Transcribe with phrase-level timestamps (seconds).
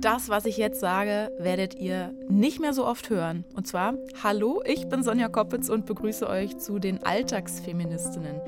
[0.00, 3.44] Das, was ich jetzt sage, werdet ihr nicht mehr so oft hören.
[3.56, 8.40] Und zwar, hallo, ich bin Sonja Koppitz und begrüße euch zu den Alltagsfeministinnen.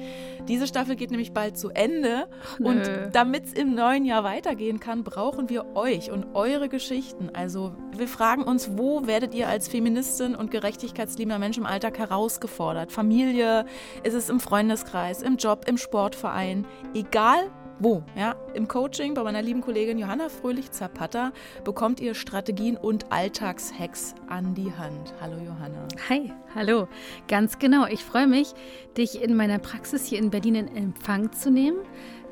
[0.46, 2.28] Diese Staffel geht nämlich bald zu Ende.
[2.60, 2.68] Nö.
[2.68, 7.30] Und damit es im neuen Jahr weitergehen kann, brauchen wir euch und eure Geschichten.
[7.32, 12.92] Also wir fragen uns, wo werdet ihr als Feministin und gerechtigkeitsliebender Mensch im Alltag herausgefordert?
[12.92, 13.64] Familie,
[14.04, 16.64] ist es im Freundeskreis, im Job, im Sportverein?
[16.94, 18.04] Egal wo?
[18.14, 21.32] Ja, Im Coaching bei meiner lieben Kollegin Johanna Fröhlich-Zapata
[21.64, 25.14] bekommt ihr Strategien und Alltagshacks an die Hand.
[25.20, 25.88] Hallo Johanna.
[26.10, 26.88] Hi, hallo.
[27.26, 27.86] Ganz genau.
[27.86, 28.52] Ich freue mich,
[28.98, 31.78] dich in meiner Praxis hier in Berlin in Empfang zu nehmen.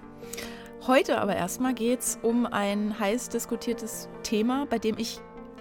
[0.86, 5.20] Heute aber erstmal geht es um ein heiß diskutiertes Thema, bei dem ich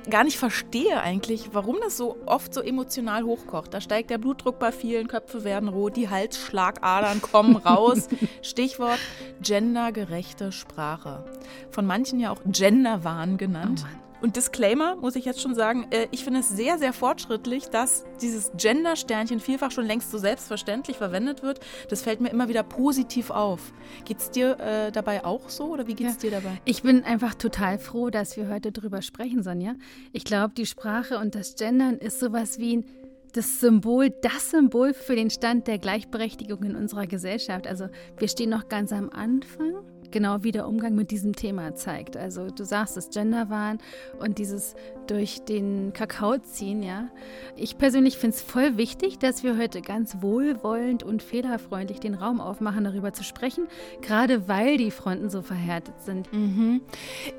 [0.10, 3.74] gar nicht verstehe eigentlich, warum das so oft so emotional hochkocht.
[3.74, 8.08] Da steigt der Blutdruck bei vielen, Köpfe werden rot, die Halsschlagadern kommen raus.
[8.42, 9.00] Stichwort
[9.42, 11.24] gendergerechte Sprache.
[11.72, 13.86] Von manchen ja auch Genderwahn genannt.
[13.86, 14.03] Oh.
[14.24, 18.06] Und Disclaimer muss ich jetzt schon sagen, äh, ich finde es sehr, sehr fortschrittlich, dass
[18.22, 21.60] dieses Gender-Sternchen vielfach schon längst so selbstverständlich verwendet wird.
[21.90, 23.74] Das fällt mir immer wieder positiv auf.
[24.06, 26.62] Geht es dir äh, dabei auch so oder wie geht es dir dabei?
[26.64, 29.76] Ich bin einfach total froh, dass wir heute drüber sprechen, Sonja.
[30.14, 32.86] Ich glaube, die Sprache und das Gendern ist sowas wie ein
[33.34, 37.68] das Symbol, das Symbol für den Stand der Gleichberechtigung in unserer Gesellschaft.
[37.68, 39.74] Also wir stehen noch ganz am Anfang,
[40.14, 42.16] genau wie der Umgang mit diesem Thema zeigt.
[42.16, 43.80] Also du sagst es, Genderwahn
[44.20, 44.76] und dieses
[45.08, 47.10] durch den Kakao ziehen, ja.
[47.56, 52.40] Ich persönlich finde es voll wichtig, dass wir heute ganz wohlwollend und fehlerfreundlich den Raum
[52.40, 53.68] aufmachen, darüber zu sprechen,
[54.02, 56.32] gerade weil die Fronten so verhärtet sind.
[56.32, 56.82] Mhm.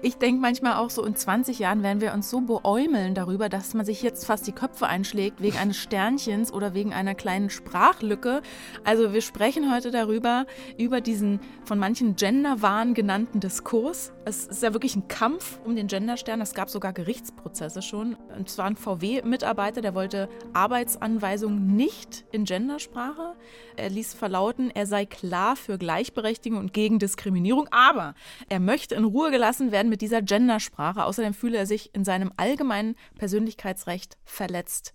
[0.02, 3.74] Ich denke manchmal auch so, in 20 Jahren werden wir uns so beäumeln darüber, dass
[3.74, 8.42] man sich jetzt fast die Köpfe einschlägt wegen eines Sternchens oder wegen einer kleinen Sprachlücke.
[8.84, 10.46] Also wir sprechen heute darüber,
[10.76, 14.12] über diesen von manchen Genderwahn genannten Diskurs.
[14.26, 16.40] Es ist ja wirklich ein Kampf um den Genderstern.
[16.40, 18.14] Es gab sogar Gerichtsprozesse schon.
[18.36, 23.34] Und zwar ein VW-Mitarbeiter, der wollte Arbeitsanweisungen nicht in Gendersprache.
[23.76, 28.14] Er ließ verlauten, er sei klar für Gleichberechtigung und gegen Diskriminierung, aber
[28.48, 31.04] er möchte in Ruhe gelassen werden mit dieser Gendersprache.
[31.04, 34.94] Außerdem fühle er sich in seinem allgemeinen Persönlichkeitsrecht verletzt.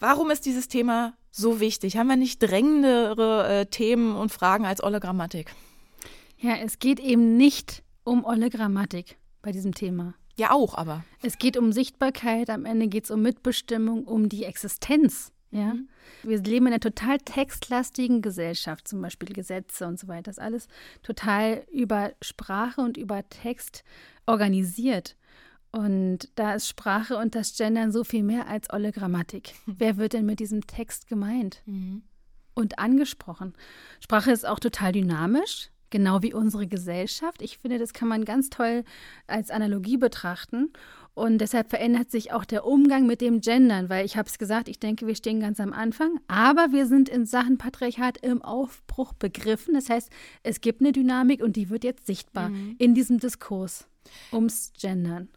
[0.00, 1.96] Warum ist dieses Thema so wichtig?
[1.96, 5.54] Haben wir nicht drängendere äh, Themen und Fragen als Olle Grammatik?
[6.38, 10.14] Ja, es geht eben nicht um olle Grammatik bei diesem Thema.
[10.36, 11.04] Ja, auch, aber.
[11.22, 15.32] Es geht um Sichtbarkeit, am Ende geht es um Mitbestimmung, um die Existenz.
[15.54, 15.74] Ja?
[16.24, 20.24] Wir leben in einer total textlastigen Gesellschaft, zum Beispiel Gesetze und so weiter.
[20.24, 20.68] Das ist alles
[21.04, 23.84] total über Sprache und über Text
[24.26, 25.16] organisiert.
[25.70, 29.54] Und da ist Sprache und das Gendern so viel mehr als olle Grammatik.
[29.66, 31.62] Wer wird denn mit diesem Text gemeint
[32.54, 33.54] und angesprochen?
[34.00, 37.40] Sprache ist auch total dynamisch, genau wie unsere Gesellschaft.
[37.40, 38.82] Ich finde, das kann man ganz toll
[39.28, 40.72] als Analogie betrachten.
[41.14, 44.68] Und deshalb verändert sich auch der Umgang mit dem Gendern, weil ich habe es gesagt,
[44.68, 49.12] ich denke, wir stehen ganz am Anfang, aber wir sind in Sachen Patriarchat im Aufbruch
[49.12, 49.74] begriffen.
[49.74, 50.10] Das heißt,
[50.42, 53.86] es gibt eine Dynamik und die wird jetzt sichtbar in diesem Diskurs
[54.32, 55.28] ums Gendern.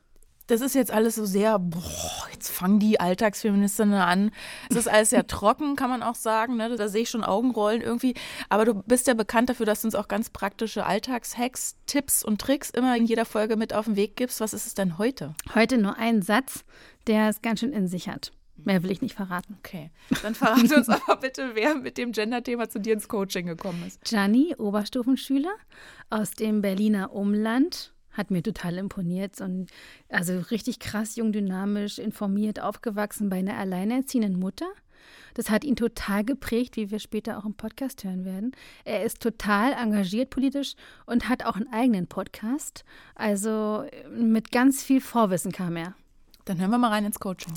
[0.48, 4.32] Das ist jetzt alles so sehr, boah, jetzt fangen die Alltagsfeministinnen an.
[4.70, 6.56] Es ist alles sehr trocken, kann man auch sagen.
[6.56, 6.76] Ne?
[6.76, 8.14] Da sehe ich schon Augenrollen irgendwie.
[8.48, 12.40] Aber du bist ja bekannt dafür, dass du uns auch ganz praktische Alltagshacks, Tipps und
[12.40, 14.40] Tricks immer in jeder Folge mit auf den Weg gibst.
[14.40, 15.36] Was ist es denn heute?
[15.54, 16.64] Heute nur ein Satz,
[17.08, 18.32] der es ganz schön in sich hat.
[18.56, 19.58] Mehr will ich nicht verraten.
[19.60, 19.92] Okay,
[20.24, 24.04] dann verrate uns aber bitte, wer mit dem Gender-Thema zu dir ins Coaching gekommen ist.
[24.04, 25.54] Gianni, Oberstufenschüler
[26.10, 29.68] aus dem Berliner Umland, hat mir total imponiert und
[30.10, 34.68] also richtig krass, jung, dynamisch, informiert, aufgewachsen bei einer alleinerziehenden Mutter.
[35.36, 38.52] Das hat ihn total geprägt, wie wir später auch im Podcast hören werden.
[38.84, 40.74] Er ist total engagiert politisch
[41.06, 42.84] und hat auch einen eigenen Podcast.
[43.16, 45.94] Also mit ganz viel Vorwissen kam er.
[46.46, 47.54] Dann hören wir mal rein ins Coaching.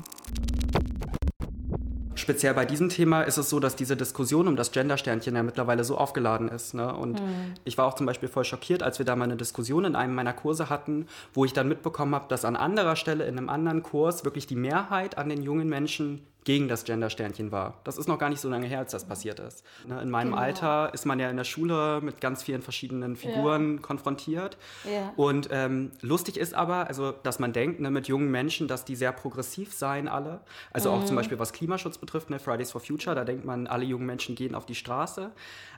[2.21, 5.83] Speziell bei diesem Thema ist es so, dass diese Diskussion um das Gender-Sternchen ja mittlerweile
[5.83, 6.75] so aufgeladen ist.
[6.75, 6.93] Ne?
[6.93, 7.19] Und
[7.65, 10.13] ich war auch zum Beispiel voll schockiert, als wir da mal eine Diskussion in einem
[10.13, 13.81] meiner Kurse hatten, wo ich dann mitbekommen habe, dass an anderer Stelle in einem anderen
[13.81, 17.75] Kurs wirklich die Mehrheit an den jungen Menschen gegen das Gender-Sternchen war.
[17.83, 19.63] Das ist noch gar nicht so lange her, als das passiert ist.
[19.87, 20.41] Ne, in meinem Genau.
[20.41, 24.57] Alter ist man ja in der Schule mit ganz vielen verschiedenen Figuren konfrontiert.
[24.91, 25.13] Ja.
[25.17, 28.95] Und ähm, lustig ist aber, also, dass man denkt, ne, mit jungen Menschen, dass die
[28.95, 30.41] sehr progressiv seien alle.
[30.73, 31.05] Also auch Mhm.
[31.05, 34.33] zum Beispiel was Klimaschutz betrifft, ne, Fridays for Future, da denkt man, alle jungen Menschen
[34.35, 35.31] gehen auf die Straße.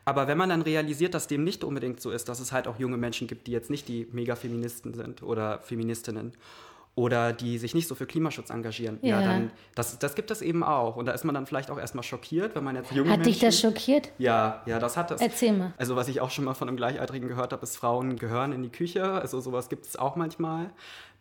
[0.06, 2.80] Aber wenn man dann realisiert, dass dem nicht unbedingt so ist, dass es halt auch
[2.80, 6.34] junge Menschen gibt, die jetzt nicht die Mega-Feministen sind oder Feministinnen
[6.96, 9.26] oder die sich nicht so für Klimaschutz engagieren, ja, Ja.
[9.26, 10.96] dann, das, das gibt es eben auch.
[10.96, 13.32] Und da ist man dann vielleicht auch erstmal schockiert, wenn man jetzt junge Hat Menschen...
[13.34, 14.12] dich das schockiert?
[14.20, 15.20] Ja, ja, das hat es.
[15.20, 15.74] Erzähl mal.
[15.78, 18.62] Also was ich auch schon mal von einem Gleichaltrigen gehört habe, ist, Frauen gehören in
[18.62, 19.04] die Küche.
[19.12, 20.70] Also sowas gibt es auch manchmal.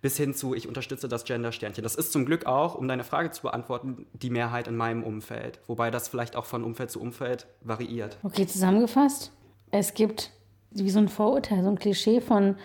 [0.02, 1.84] Bis hin zu, ich unterstütze das Gender-Sternchen.
[1.84, 5.60] Das ist zum Glück auch, um deine Frage zu beantworten, die Mehrheit in meinem Umfeld.
[5.68, 8.18] Wobei das vielleicht auch von Umfeld zu Umfeld variiert.
[8.24, 9.30] Okay, zusammengefasst.
[9.70, 10.32] Es gibt
[10.72, 12.56] wie so ein Vorurteil, so ein Klischee von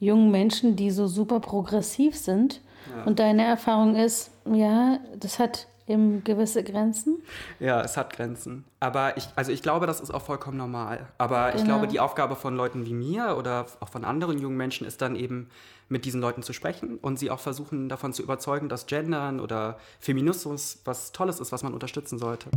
[0.00, 2.60] jungen Menschen, die so super progressiv sind.
[3.04, 7.18] Und deine Erfahrung ist, ja, das hat eben gewisse Grenzen.
[7.60, 8.64] Ja, es hat Grenzen.
[8.80, 11.06] Aber ich, also ich glaube, das ist auch vollkommen normal.
[11.18, 11.78] Aber ich Genau.
[11.78, 15.16] glaube, die Aufgabe von Leuten wie mir oder auch von anderen jungen Menschen ist dann
[15.16, 15.48] eben,
[15.90, 19.78] mit diesen Leuten zu sprechen und sie auch versuchen, davon zu überzeugen, dass Gendern oder
[20.00, 22.50] Feminismus was Tolles ist, was man unterstützen sollte.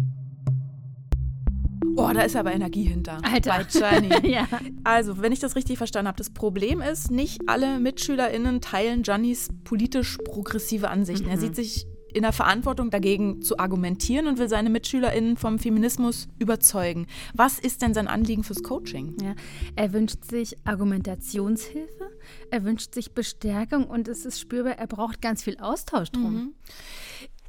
[1.95, 3.19] Oh, da ist aber Energie hinter.
[3.23, 3.57] Alter.
[3.57, 4.09] Bei Gianni.
[4.31, 4.47] Ja.
[4.83, 9.49] Also, wenn ich das richtig verstanden habe, das Problem ist, nicht alle MitschülerInnen teilen Giannis
[9.63, 11.27] politisch progressive Ansichten.
[11.27, 16.27] Er sieht sich in der Verantwortung dagegen zu argumentieren und will seine MitschülerInnen vom Feminismus
[16.39, 17.07] überzeugen.
[17.33, 19.15] Was ist denn sein Anliegen fürs Coaching?
[19.21, 19.35] Ja,
[19.75, 22.11] er wünscht sich Argumentationshilfe,
[22.49, 26.53] er wünscht sich Bestärkung und es ist spürbar, er braucht ganz viel Austausch drum.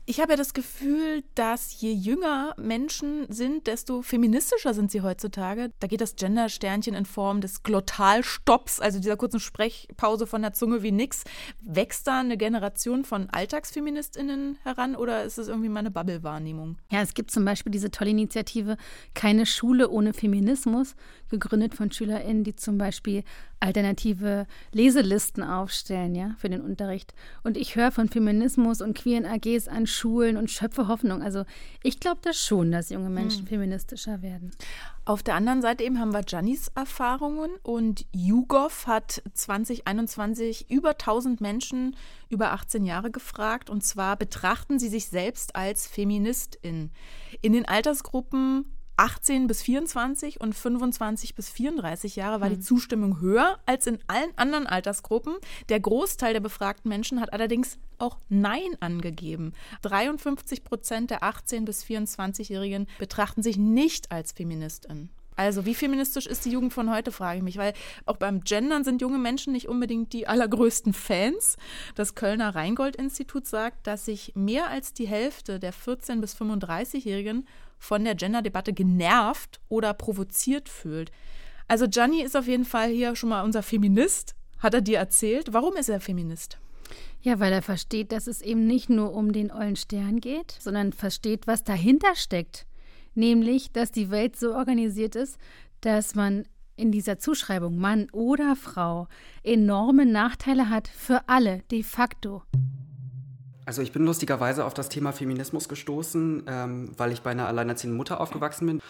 [0.04, 5.70] Ich habe ja das Gefühl, dass je jünger Menschen sind, desto feministischer sind sie heutzutage.
[5.78, 10.82] Da geht das Gender-Sternchen in Form des Glottalstopps, also dieser kurzen Sprechpause von der Zunge
[10.82, 11.22] wie nix.
[11.60, 16.78] Wächst da eine Generation von AlltagsfeministInnen heran oder ist es irgendwie meine Bubble-Wahrnehmung?
[16.90, 18.76] Ja, es gibt zum Beispiel diese tolle Initiative
[19.14, 20.96] Keine Schule ohne Feminismus,
[21.30, 23.22] gegründet von SchülerInnen, die zum Beispiel
[23.62, 27.14] alternative Leselisten aufstellen, ja, für den Unterricht.
[27.44, 31.22] Und ich höre von Feminismus und queeren AGs an Schulen und schöpfe Hoffnung.
[31.22, 31.44] Also
[31.82, 34.50] ich glaube das schon, dass junge Menschen feministischer werden.
[35.04, 41.40] Auf der anderen Seite eben haben wir Giannis Erfahrungen und YouGov hat 2021 über 1000
[41.40, 41.96] Menschen
[42.28, 46.90] über 18 Jahre gefragt und zwar betrachten sie sich selbst als Feministin.
[47.40, 48.64] In den Altersgruppen
[49.02, 54.30] 18 bis 24 und 25 bis 34 Jahre war die Zustimmung höher als in allen
[54.36, 55.34] anderen Altersgruppen.
[55.68, 59.54] Der Großteil der befragten Menschen hat allerdings auch Nein angegeben.
[59.82, 65.08] 53 Prozent der 18 bis 24-Jährigen betrachten sich nicht als Feministin.
[65.34, 67.72] Also wie feministisch ist die Jugend von heute, frage ich mich, weil
[68.06, 71.56] auch beim Gendern sind junge Menschen nicht unbedingt die allergrößten Fans.
[71.96, 77.48] Das Kölner Rheingold-Institut sagt, dass sich mehr als die Hälfte der 14- bis 35-Jährigen
[77.82, 81.10] von der Gender-Debatte genervt oder provoziert fühlt.
[81.66, 85.52] Also Gianni ist auf jeden Fall hier schon mal unser Feminist, hat er dir erzählt.
[85.52, 86.58] Warum ist er Feminist?
[87.22, 90.92] Ja, weil er versteht, dass es eben nicht nur um den ollen Stern geht, sondern
[90.92, 92.66] versteht, was dahinter steckt.
[93.16, 95.36] Nämlich, dass die Welt so organisiert ist,
[95.80, 96.44] dass man
[96.76, 99.08] in dieser Zuschreibung Mann oder Frau
[99.42, 102.42] enorme Nachteile hat für alle, de facto.
[103.64, 107.96] Also ich bin lustigerweise auf das Thema Feminismus gestoßen, ähm, weil ich bei einer alleinerziehenden
[107.96, 108.82] Mutter aufgewachsen bin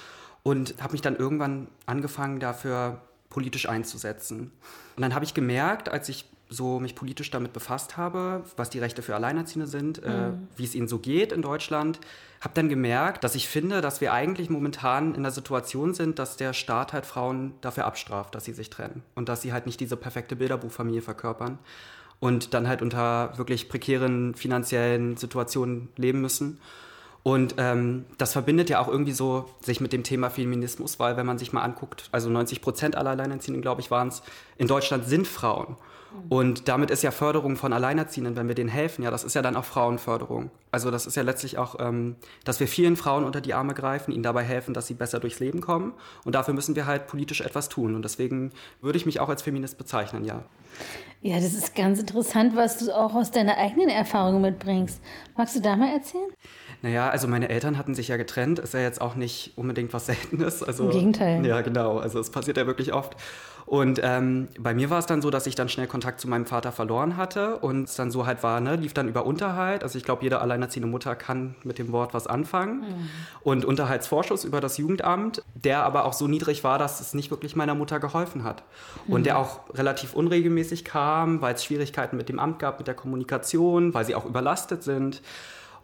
[0.43, 4.53] und habe mich dann irgendwann angefangen, dafür politisch einzusetzen.
[4.97, 8.79] Und dann habe ich gemerkt, als ich so mich politisch damit befasst habe, was die
[8.79, 11.99] Rechte für Alleinerziehende sind, äh, wie es ihnen so geht in Deutschland,
[12.41, 16.37] habe dann gemerkt, dass ich finde, dass wir eigentlich momentan in der Situation sind, dass
[16.37, 19.81] der Staat halt Frauen dafür abstraft, dass sie sich trennen und dass sie halt nicht
[19.81, 21.59] diese perfekte Bilderbuchfamilie verkörpern
[22.23, 26.61] und dann halt unter wirklich prekären finanziellen Situationen leben müssen.
[27.25, 31.27] Und ähm, das verbindet ja auch irgendwie so sich mit dem Thema Feminismus, weil wenn
[31.27, 34.23] man sich mal anguckt, also 90 Prozent aller Alleinerziehenden, glaube ich, waren es,
[34.57, 35.77] in Deutschland sind Frauen.
[36.29, 39.43] Und damit ist ja Förderung von Alleinerziehenden, wenn wir denen helfen, ja, das ist ja
[39.43, 40.53] dann auch Frauenförderung.
[40.71, 42.15] Also das ist ja letztlich auch, ähm,
[42.45, 45.41] dass wir vielen Frauen unter die Arme greifen, ihnen dabei helfen, dass sie besser durchs
[45.41, 45.93] Leben kommen.
[46.25, 47.97] Und dafür müssen wir halt politisch etwas tun.
[47.97, 50.45] Und deswegen würde ich mich auch als Feminist bezeichnen, ja.
[51.21, 55.01] Ja, das ist ganz interessant, was du auch aus deiner eigenen Erfahrung mitbringst.
[55.37, 56.31] Magst du da mal erzählen?
[56.83, 60.07] Naja, also meine Eltern hatten sich ja getrennt, ist ja jetzt auch nicht unbedingt was
[60.07, 60.63] Seltenes.
[60.65, 61.47] Also, Im Gegenteil.
[61.47, 61.99] Ja, genau.
[61.99, 63.17] Also es passiert ja wirklich oft.
[63.67, 66.45] Und ähm, bei mir war es dann so, dass ich dann schnell Kontakt zu meinem
[66.45, 69.85] Vater verloren hatte und es dann so halt war, ne, lief dann über Unterhalt.
[69.85, 72.85] Also ich glaube, jede alleinerziehende Mutter kann mit dem Wort was anfangen.
[73.43, 77.55] Und Unterhaltsvorschuss über das Jugendamt, der aber auch so niedrig war, dass es nicht wirklich
[77.55, 78.65] meiner Mutter geholfen hat.
[79.07, 82.95] Und der auch relativ unregelmäßig kam, weil es Schwierigkeiten mit dem Amt gab, mit der
[82.95, 85.23] Kommunikation, weil sie auch überlastet sind.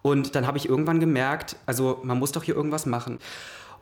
[0.03, 3.19] Und dann habe ich irgendwann gemerkt, also man muss doch hier irgendwas machen.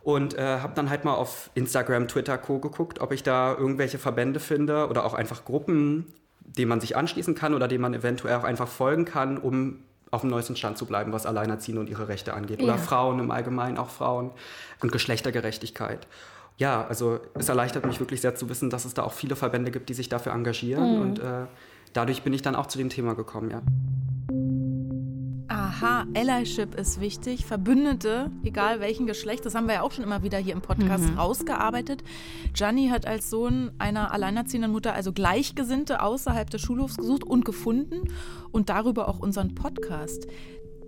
[0.02, 2.58] Und äh, habe dann halt mal auf Instagram, Twitter, Co.
[2.60, 7.34] geguckt, ob ich da irgendwelche Verbände finde oder auch einfach Gruppen, denen man sich anschließen
[7.34, 9.80] kann oder denen man eventuell auch einfach folgen kann, um
[10.12, 12.62] auf dem neuesten Stand zu bleiben, was Alleinerziehende und ihre Rechte angeht.
[12.62, 12.78] Oder ja.
[12.78, 14.30] Frauen im Allgemeinen, auch Frauen
[14.80, 16.06] und Geschlechtergerechtigkeit.
[16.56, 19.70] Ja, also es erleichtert mich wirklich sehr zu wissen, dass es da auch viele Verbände
[19.70, 20.96] gibt, die sich dafür engagieren.
[20.96, 21.02] Mhm.
[21.02, 21.46] Und äh,
[21.92, 23.60] dadurch bin ich dann auch zu dem Thema gekommen, ja.
[25.78, 27.44] Aha, Allyship ist wichtig.
[27.44, 31.04] Verbündete, egal welchen Geschlecht, das haben wir ja auch schon immer wieder hier im Podcast
[31.04, 31.18] mhm.
[31.18, 32.02] rausgearbeitet.
[32.54, 38.08] Gianni hat als Sohn einer alleinerziehenden Mutter also Gleichgesinnte außerhalb des Schulhofs gesucht und gefunden
[38.52, 40.26] und darüber auch unseren Podcast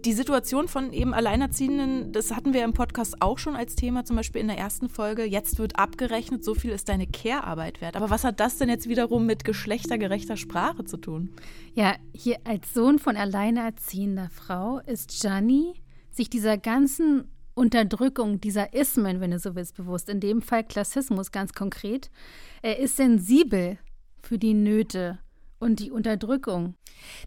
[0.04, 4.16] die Situation von eben Alleinerziehenden, das hatten wir im Podcast auch schon als Thema, zum
[4.16, 5.24] Beispiel in der ersten Folge.
[5.24, 7.96] Jetzt wird abgerechnet, so viel ist deine Care-Arbeit wert.
[7.96, 11.30] Aber was hat das denn jetzt wiederum mit geschlechtergerechter Sprache zu tun?
[11.74, 15.74] Ja, hier als Sohn von alleinerziehender Frau ist Gianni
[16.10, 20.08] sich dieser ganzen Unterdrückung, dieser Ismen, wenn du so willst, bewusst.
[20.08, 22.10] In dem Fall Klassismus ganz konkret.
[22.62, 23.78] Er ist sensibel
[24.22, 25.18] für die Nöte
[25.58, 26.74] und die Unterdrückung.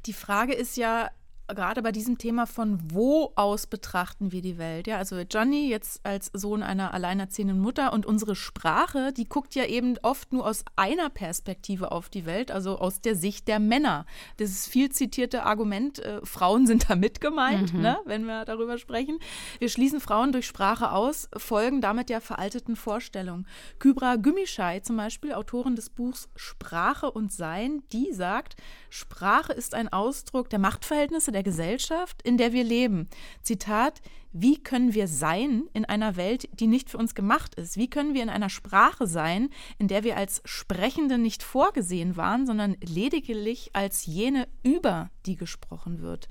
[0.06, 1.10] Die Frage ist ja,
[1.54, 4.88] gerade bei diesem Thema von wo aus betrachten wir die Welt.
[4.88, 9.66] Ja, also Johnny jetzt als Sohn einer alleinerziehenden Mutter und unsere Sprache, die guckt ja
[9.66, 14.06] eben oft nur aus einer Perspektive auf die Welt, also aus der Sicht der Männer.
[14.38, 17.82] Das ist viel zitierte Argument, äh, Frauen sind damit gemeint, mhm.
[17.82, 19.20] ne, wenn wir darüber sprechen.
[19.60, 23.48] Wir schließen Frauen durch Sprache aus, folgen damit ja veralteten Vorstellungen.
[23.80, 28.56] Kybra Gümüşay zum Beispiel, Autorin des Buchs Sprache und Sein, die sagt,
[28.90, 33.10] Sprache ist ein Ausdruck der Machtverhältnisse der Gesellschaft, in der wir leben.
[33.42, 34.02] Zitat,
[34.34, 37.76] wie können wir sein in einer Welt, die nicht für uns gemacht ist?
[37.76, 42.46] Wie können wir in einer Sprache sein, in der wir als Sprechende nicht vorgesehen waren,
[42.46, 46.30] sondern lediglich als jene, über die gesprochen wird?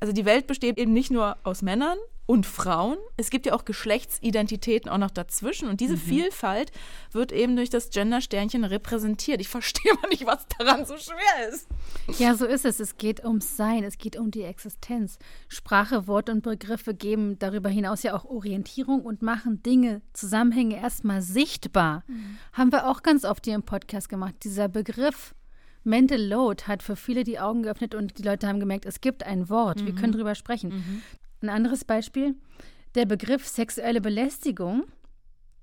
[0.00, 1.98] Also die Welt besteht eben nicht nur aus Männern
[2.30, 2.96] und Frauen.
[3.16, 5.68] Es gibt ja auch Geschlechtsidentitäten auch noch dazwischen.
[5.68, 6.00] Und diese mhm.
[6.00, 6.70] Vielfalt
[7.10, 9.40] wird eben durch das Gender-Sternchen repräsentiert.
[9.40, 11.66] Ich verstehe mal nicht, was daran so schwer ist.
[12.20, 12.78] Ja, so ist es.
[12.78, 15.18] Es geht ums Sein, es geht um die Existenz.
[15.48, 21.22] Sprache, Wort und Begriffe geben darüber hinaus ja auch Orientierung und machen Dinge, Zusammenhänge erstmal
[21.22, 22.04] sichtbar.
[22.06, 22.38] Mhm.
[22.52, 24.36] Haben wir auch ganz oft hier im Podcast gemacht.
[24.44, 25.34] Dieser Begriff
[25.82, 29.24] Mental Load hat für viele die Augen geöffnet und die Leute haben gemerkt, es gibt
[29.24, 29.86] ein Wort, mhm.
[29.86, 30.70] wir können drüber sprechen.
[30.70, 31.02] Mhm.
[31.42, 32.34] Ein anderes Beispiel,
[32.94, 34.84] der Begriff sexuelle Belästigung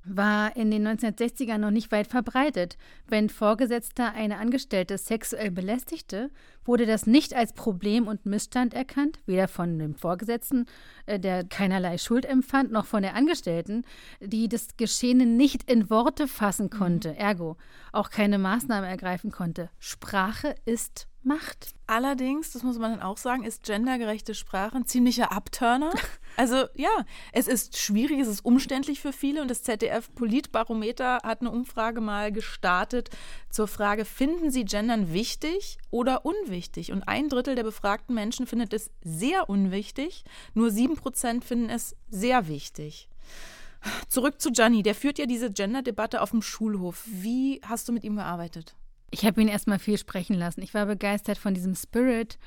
[0.10, 2.78] war in den 1960ern noch nicht weit verbreitet.
[3.08, 6.32] Wenn Vorgesetzter eine Angestellte sexuell belästigte,
[6.66, 10.66] wurde das nicht als Problem und Missstand erkannt, weder von dem Vorgesetzten,
[11.06, 13.84] äh, der keinerlei Schuld empfand, noch von der Angestellten,
[14.22, 17.16] die das Geschehene nicht in Worte fassen konnte, mhm.
[17.16, 17.58] ergo
[17.92, 19.70] auch keine Maßnahme ergreifen konnte.
[19.80, 21.74] Sprache ist Macht.
[21.88, 25.92] Allerdings, das muss man dann auch sagen, ist gendergerechte Sprache ein ziemlicher Abturner.
[26.40, 31.42] Also ja, es ist schwierig, es ist umständlich für viele und das ZDF Politbarometer hat
[31.42, 33.10] eine Umfrage mal gestartet
[33.50, 36.92] zur Frage, finden Sie Gendern wichtig oder unwichtig?
[36.92, 41.96] Und ein Drittel der befragten Menschen findet es sehr unwichtig, nur sieben Prozent finden es
[42.08, 43.10] sehr wichtig.
[44.08, 47.04] Zurück zu Gianni, der führt ja diese Gender-Debatte auf dem Schulhof.
[47.08, 48.76] Wie hast du mit ihm gearbeitet?
[49.10, 50.62] Ich habe ihn erstmal viel sprechen lassen.
[50.62, 52.38] Ich war begeistert von diesem Spirit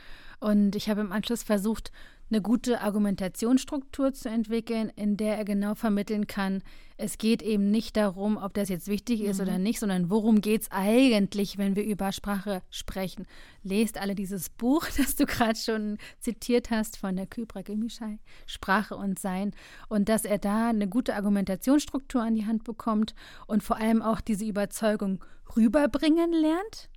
[0.41, 1.91] und ich habe im Anschluss versucht,
[2.31, 6.63] eine gute Argumentationsstruktur zu entwickeln, in der er genau vermitteln kann,
[7.03, 9.45] es geht eben nicht darum, ob das jetzt wichtig ist mhm.
[9.45, 13.27] oder nicht, sondern worum geht es eigentlich, wenn wir über Sprache sprechen.
[13.63, 18.97] Lest alle dieses Buch, das du gerade schon zitiert hast von der Kybra Gemischai, Sprache
[18.97, 19.53] und Sein,
[19.89, 23.15] und dass er da eine gute Argumentationsstruktur an die Hand bekommt
[23.47, 25.25] und vor allem auch diese Überzeugung
[25.57, 26.91] rüberbringen lernt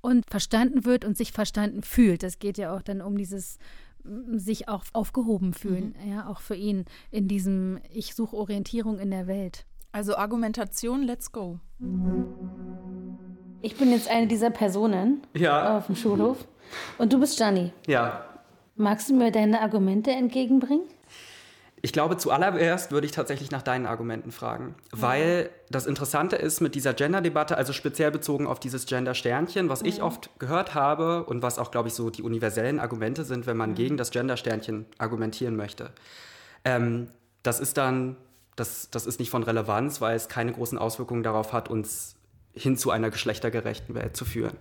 [0.00, 2.22] und verstanden wird und sich verstanden fühlt.
[2.22, 3.58] Es geht ja auch dann um dieses
[4.32, 6.12] sich auch aufgehoben fühlen, mhm.
[6.12, 9.64] ja, auch für ihn in diesem Ich suche Orientierung in der Welt.
[9.92, 11.58] Also Argumentation, let's go.
[13.60, 15.78] Ich bin jetzt eine dieser Personen ja.
[15.78, 16.46] auf dem Schulhof
[16.98, 17.72] und du bist Gianni.
[17.86, 18.24] Ja.
[18.74, 20.86] Magst du mir deine Argumente entgegenbringen?
[21.84, 26.76] Ich glaube, zuallererst würde ich tatsächlich nach deinen Argumenten fragen, weil das Interessante ist mit
[26.76, 31.58] dieser Gender-Debatte, also speziell bezogen auf dieses Gender-Sternchen, was ich oft gehört habe und was
[31.58, 33.74] auch, glaube ich, so die universellen Argumente sind, wenn man mhm.
[33.74, 35.90] gegen das Gender-Sternchen argumentieren möchte.
[36.64, 37.08] Ähm,
[37.42, 38.16] das ist dann,
[38.54, 42.14] das, das ist nicht von Relevanz, weil es keine großen Auswirkungen darauf hat, uns
[42.54, 44.56] hin zu einer geschlechtergerechten Welt zu führen.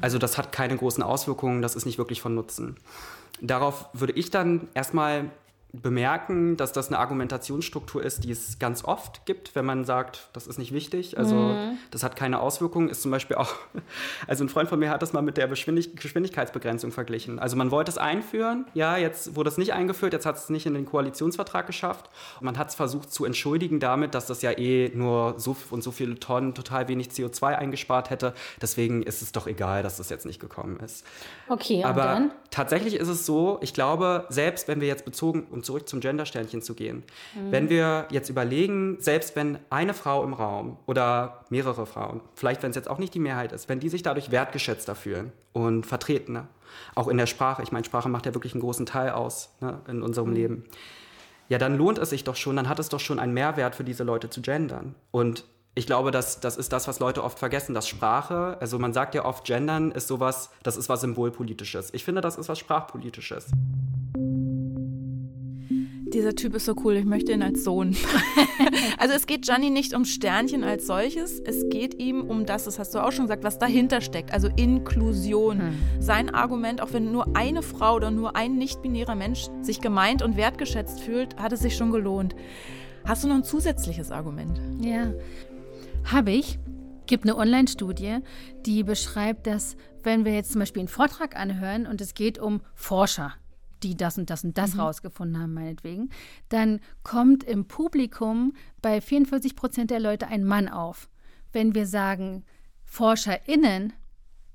[0.00, 2.76] Also das hat keine großen Auswirkungen, das ist nicht wirklich von Nutzen.
[3.42, 5.30] Darauf würde ich dann erstmal
[5.72, 10.46] bemerken, dass das eine Argumentationsstruktur ist, die es ganz oft gibt, wenn man sagt, das
[10.46, 11.78] ist nicht wichtig, also mhm.
[11.90, 13.54] das hat keine Auswirkungen, ist zum Beispiel auch,
[14.26, 17.38] also ein Freund von mir hat das mal mit der Geschwindigkeitsbegrenzung verglichen.
[17.38, 20.66] Also man wollte es einführen, ja, jetzt wurde es nicht eingeführt, jetzt hat es nicht
[20.66, 22.10] in den Koalitionsvertrag geschafft.
[22.38, 25.82] Und man hat es versucht zu entschuldigen damit, dass das ja eh nur so und
[25.82, 28.34] so viele Tonnen total wenig CO2 eingespart hätte.
[28.60, 31.04] Deswegen ist es doch egal, dass das jetzt nicht gekommen ist.
[31.48, 32.32] Okay, aber dann?
[32.50, 36.60] tatsächlich ist es so, ich glaube, selbst wenn wir jetzt bezogen, um zurück zum Gendersternchen
[36.60, 37.04] zu gehen,
[37.34, 37.52] mhm.
[37.52, 42.70] wenn wir jetzt überlegen, selbst wenn eine Frau im Raum oder mehrere Frauen, vielleicht wenn
[42.70, 46.48] es jetzt auch nicht die Mehrheit ist, wenn die sich dadurch wertgeschätzter fühlen und vertretener,
[46.94, 49.80] auch in der Sprache, ich meine, Sprache macht ja wirklich einen großen Teil aus ne,
[49.86, 50.36] in unserem mhm.
[50.36, 50.64] Leben,
[51.48, 53.84] ja, dann lohnt es sich doch schon, dann hat es doch schon einen Mehrwert für
[53.84, 54.94] diese Leute zu gendern.
[55.10, 58.92] Und ich glaube, dass das ist das, was Leute oft vergessen, dass Sprache, also man
[58.92, 61.92] sagt ja oft, Gendern ist sowas, das ist was Symbolpolitisches.
[61.94, 63.50] Ich finde, das ist was Sprachpolitisches.
[66.12, 67.96] Dieser Typ ist so cool, ich möchte ihn als Sohn.
[68.98, 72.78] also es geht Gianni nicht um Sternchen als solches, es geht ihm um das, das
[72.78, 75.60] hast du auch schon gesagt, was dahinter steckt, also Inklusion.
[75.60, 75.74] Hm.
[76.00, 80.36] Sein Argument, auch wenn nur eine Frau oder nur ein nicht-binärer Mensch sich gemeint und
[80.36, 82.34] wertgeschätzt fühlt, hat es sich schon gelohnt.
[83.04, 84.60] Hast du noch ein zusätzliches Argument?
[84.80, 85.12] Ja,
[86.04, 86.58] habe ich.
[87.06, 88.18] Gibt eine Online-Studie,
[88.64, 92.60] die beschreibt, dass wenn wir jetzt zum Beispiel einen Vortrag anhören und es geht um
[92.74, 93.34] Forscher,
[93.82, 94.80] die das und das und das mhm.
[94.80, 96.10] rausgefunden haben, meinetwegen,
[96.48, 101.08] dann kommt im Publikum bei 44 Prozent der Leute ein Mann auf.
[101.52, 102.44] Wenn wir sagen
[102.84, 103.92] ForscherInnen,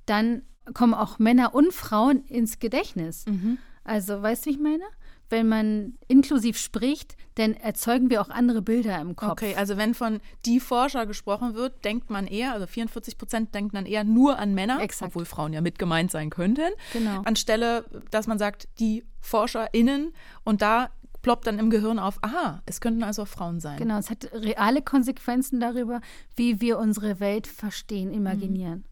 [0.05, 0.43] dann
[0.73, 3.25] kommen auch Männer und Frauen ins Gedächtnis.
[3.25, 3.57] Mhm.
[3.83, 4.83] Also, weißt du, wie ich meine?
[5.29, 9.31] Wenn man inklusiv spricht, dann erzeugen wir auch andere Bilder im Kopf.
[9.31, 13.73] Okay, also wenn von die Forscher gesprochen wird, denkt man eher, also 44 Prozent denkt
[13.73, 15.11] man eher nur an Männer, Exakt.
[15.11, 16.71] obwohl Frauen ja mit gemeint sein könnten.
[16.93, 17.21] Genau.
[17.23, 20.89] Anstelle, dass man sagt, die ForscherInnen und da
[21.21, 23.77] ploppt dann im Gehirn auf, aha, es könnten also auch Frauen sein.
[23.77, 25.99] Genau, es hat reale Konsequenzen darüber,
[26.35, 28.85] wie wir unsere Welt verstehen, imaginieren.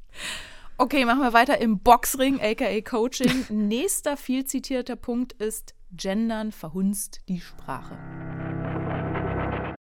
[0.77, 3.45] Okay, machen wir weiter im Boxring, aka Coaching.
[3.49, 7.97] Nächster viel zitierter Punkt ist Gendern verhunzt die Sprache.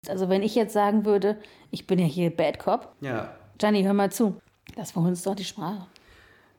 [0.08, 1.38] Also wenn ich jetzt sagen würde,
[1.70, 2.94] ich bin ja hier Bad Cop.
[3.00, 3.34] Ja.
[3.58, 4.40] Gianni, hör mal zu.
[4.76, 5.86] Das verhunzt doch die Sprache.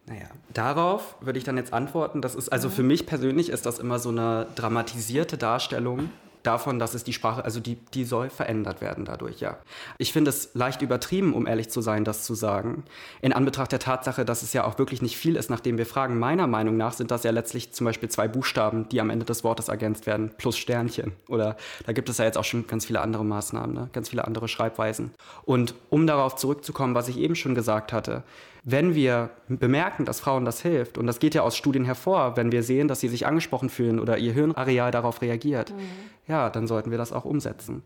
[0.06, 2.22] Naja, darauf würde ich dann jetzt antworten.
[2.22, 6.10] Das ist, also für mich persönlich ist das immer so eine dramatisierte Darstellung
[6.44, 9.58] davon, dass es die Sprache, also die, die soll verändert werden dadurch, ja.
[9.98, 12.84] Ich finde es leicht übertrieben, um ehrlich zu sein, das zu sagen.
[13.22, 16.20] In Anbetracht der Tatsache, dass es ja auch wirklich nicht viel ist, nachdem wir fragen.
[16.20, 19.44] Meiner Meinung nach sind das ja letztlich zum Beispiel zwei Buchstaben, die am Ende des
[19.44, 21.14] Wortes ergänzt werden, plus Sternchen.
[21.28, 23.90] Oder da gibt es ja jetzt auch schon ganz viele andere Maßnahmen, ne?
[23.94, 25.12] ganz viele andere Schreibweisen.
[25.46, 28.24] Und um darauf zurückzukommen, was ich eben schon gesagt hatte,
[28.64, 32.52] wenn wir bemerken, dass Frauen das hilft, und das geht ja aus Studien hervor, wenn
[32.52, 35.80] wir sehen, dass sie sich angesprochen fühlen oder ihr Hirnareal darauf reagiert, mhm.
[36.28, 37.84] ja, dann sollten wir das auch umsetzen.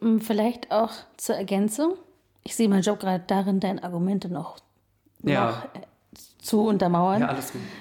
[0.00, 1.94] Mm, vielleicht auch zur Ergänzung.
[2.42, 4.58] Ich sehe meinen Job gerade darin, deine Argumente noch,
[5.22, 5.64] ja.
[6.46, 7.22] Äh, zu untermauern.
[7.22, 7.36] Ja.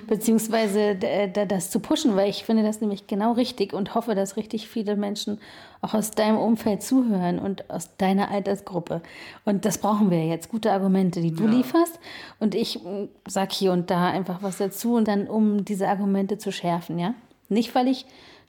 [0.08, 4.68] Beziehungsweise das zu pushen, weil ich finde das nämlich genau richtig und hoffe, dass richtig
[4.68, 5.40] viele Menschen
[5.82, 9.02] auch aus deinem Umfeld zuhören und aus deiner Altersgruppe.
[9.46, 10.50] Und das brauchen wir jetzt.
[10.50, 11.52] Gute Argumente, die du ja.
[11.52, 12.00] lieferst.
[12.40, 16.38] Und ich mm, sag hier und da einfach was dazu und dann, um diese Argumente
[16.38, 17.14] zu schärfen, ja?
[17.50, 18.06] Nicht, weil ich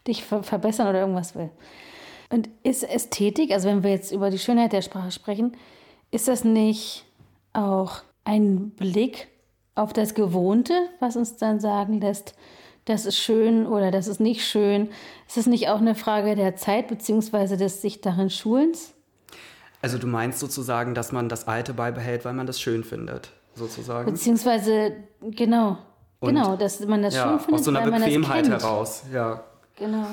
[0.07, 1.50] dich verbessern oder irgendwas will.
[2.31, 5.52] Und ist Ästhetik, also wenn wir jetzt über die Schönheit der Sprache sprechen,
[6.11, 7.05] ist das nicht
[7.52, 9.29] auch ein Blick
[9.77, 12.35] auf das Gewohnte, was uns dann sagen lässt,
[12.87, 14.89] das ist schön oder das ist nicht schön.
[15.29, 17.57] Ist es nicht auch eine Frage der Zeit bzw.
[17.57, 18.95] des sich darin Schulens?
[19.83, 24.11] Also du meinst sozusagen, dass man das Alte beibehält, weil man das schön findet, sozusagen?
[24.11, 25.79] Beziehungsweise, genau,
[26.21, 29.45] Und, genau, dass man das ja, schön findet, aus so einer Bequemheit heraus, ja.
[29.77, 30.07] Genau.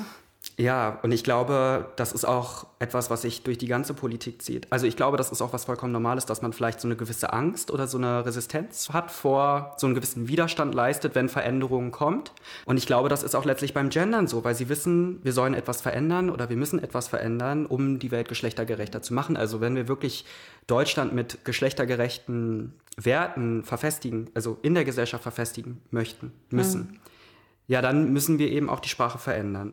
[0.56, 4.70] Ja, und ich glaube, das ist auch etwas, was sich durch die ganze Politik zieht.
[4.70, 7.32] Also ich glaube, das ist auch was vollkommen Normales, dass man vielleicht so eine gewisse
[7.32, 12.32] Angst oder so eine Resistenz hat vor, so einen gewissen Widerstand leistet, wenn Veränderungen kommt.
[12.66, 15.54] Und ich glaube, das ist auch letztlich beim Gendern so, weil sie wissen, wir sollen
[15.54, 19.36] etwas verändern oder wir müssen etwas verändern, um die Welt geschlechtergerechter zu machen.
[19.36, 20.24] Also wenn wir wirklich
[20.68, 27.00] Deutschland mit geschlechtergerechten Werten verfestigen, also in der Gesellschaft verfestigen möchten, müssen, mhm.
[27.66, 29.72] ja, dann müssen wir eben auch die Sprache verändern.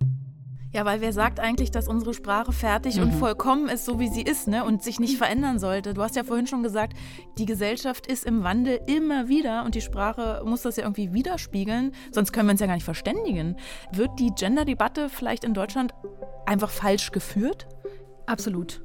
[0.74, 3.04] Ja, weil wer sagt eigentlich, dass unsere Sprache fertig mhm.
[3.04, 4.64] und vollkommen ist, so wie sie ist, ne?
[4.64, 5.94] Und sich nicht verändern sollte.
[5.94, 6.94] Du hast ja vorhin schon gesagt,
[7.38, 11.92] die Gesellschaft ist im Wandel immer wieder und die Sprache muss das ja irgendwie widerspiegeln,
[12.12, 13.58] sonst können wir uns ja gar nicht verständigen.
[13.92, 15.94] Wird die Gender-Debatte vielleicht in Deutschland
[16.46, 17.68] einfach falsch geführt?
[18.26, 18.82] Absolut.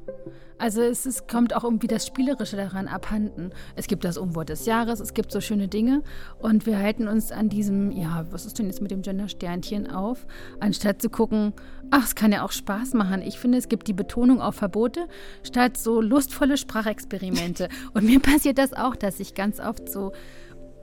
[0.59, 3.51] Also es ist, kommt auch irgendwie das Spielerische daran abhanden.
[3.75, 6.03] Es gibt das Umwort des Jahres, es gibt so schöne Dinge
[6.39, 10.27] und wir halten uns an diesem, ja, was ist denn jetzt mit dem Gender-Sternchen auf,
[10.59, 11.53] anstatt zu gucken,
[11.91, 13.23] ach, es kann ja auch Spaß machen.
[13.23, 15.09] Ich finde, es gibt die Betonung auf Verbote
[15.43, 17.69] statt so lustvolle Sprachexperimente.
[17.95, 20.13] und mir passiert das auch, dass ich ganz oft so,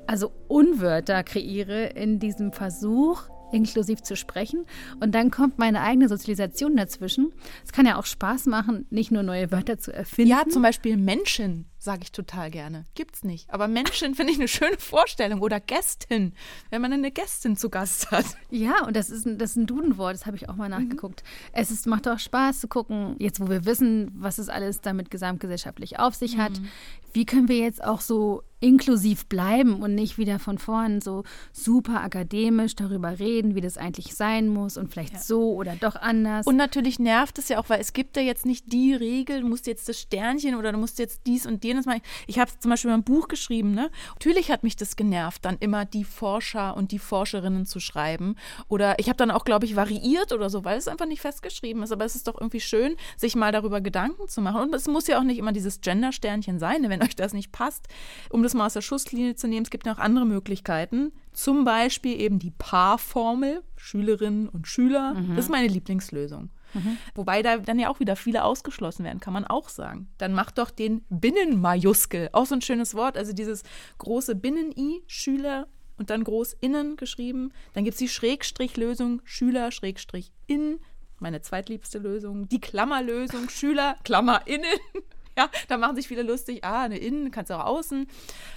[0.08, 4.66] also Unwörter kreiere in diesem Versuch, inklusiv zu sprechen.
[5.00, 7.34] Und dann kommt meine eigene Sozialisation dazwischen.
[7.64, 10.32] Es kann ja auch Spaß machen, nicht nur neue Wörter zu erfinden.
[10.32, 12.86] Ja, zum Beispiel Menschen sage ich total gerne.
[12.96, 13.50] Gibt's nicht.
[13.50, 15.42] Aber Menschen finde ich eine schöne Vorstellung.
[15.42, 16.34] Oder Gästin,
[16.70, 18.26] wenn man eine Gästin zu Gast hat.
[18.50, 20.88] Ja, und das ist ein, das ist ein Dudenwort, das habe ich auch mal mhm.
[20.88, 21.24] nachgeguckt.
[21.24, 21.50] Mhm.
[21.54, 25.12] Es ist, macht auch Spaß zu gucken, jetzt wo wir wissen, was es alles damit
[25.12, 26.68] gesamtgesellschaftlich auf sich hat, mhm.
[27.14, 32.02] wie können wir jetzt auch so inklusiv bleiben und nicht wieder von vorn so super
[32.02, 35.20] akademisch darüber reden, wie das eigentlich sein muss und vielleicht ja.
[35.20, 36.48] so oder doch anders.
[36.48, 39.48] Und natürlich nervt es ja auch, weil es gibt ja jetzt nicht die Regel, du
[39.50, 42.02] musst jetzt das Sternchen oder du musst jetzt dies und jenes machen.
[42.28, 43.92] Ich habe zum Beispiel ein Buch geschrieben, ne?
[44.14, 48.36] Natürlich hat mich das genervt, dann immer die Forscher und die Forscherinnen zu schreiben.
[48.70, 51.84] Oder ich habe dann auch, glaube ich, variiert oder so, weil es einfach nicht festgeschrieben
[51.84, 51.92] ist.
[51.92, 54.62] Aber es ist doch irgendwie schön, sich mal darüber Gedanken zu machen.
[54.62, 56.90] Und es muss ja auch nicht immer dieses Gender-Sternchen sein, ne?
[56.90, 57.88] wenn euch das nicht passt.
[58.30, 61.12] Um das das mal aus der Schusslinie zu nehmen, es gibt ja auch andere Möglichkeiten.
[61.34, 65.16] Zum Beispiel eben die Paarformel, Schülerinnen und Schüler.
[65.16, 65.36] Mhm.
[65.36, 66.50] Das ist meine Lieblingslösung.
[66.74, 66.98] Mhm.
[67.16, 70.08] Wobei da dann ja auch wieder viele ausgeschlossen werden, kann man auch sagen.
[70.18, 73.64] Dann macht doch den Binnenmajuskel, auch so ein schönes Wort, also dieses
[73.98, 77.52] große Binnen-I, Schüler und dann groß innen geschrieben.
[77.74, 80.80] Dann gibt es die Schrägstrichlösung, Schüler, Schrägstrich in,
[81.20, 84.66] meine zweitliebste Lösung, die Klammerlösung, Schüler, Klammer innen.
[85.38, 86.64] ja, da machen sich viele lustig.
[86.64, 88.08] Ah, eine Innen, kannst du auch außen.